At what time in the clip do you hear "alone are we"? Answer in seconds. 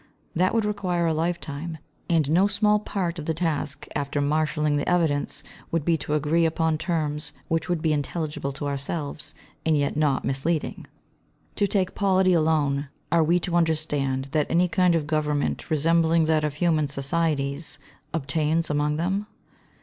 12.33-13.39